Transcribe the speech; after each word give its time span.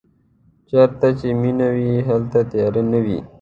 چېرته 0.69 1.07
چې 1.19 1.27
مینه 1.41 1.67
وي 1.75 1.91
هلته 2.07 2.39
تیارې 2.51 2.83
نه 2.91 2.99
وي. 3.05 3.19